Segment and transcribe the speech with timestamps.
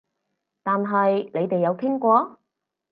[0.63, 2.39] 但係你哋有傾過？